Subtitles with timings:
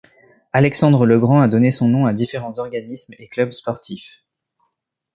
[0.51, 4.25] Alexandre le Grand a donné son nom à différents organismes et club sportifs.